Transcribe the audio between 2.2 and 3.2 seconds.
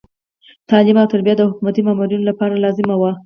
لپاره لازمه وه.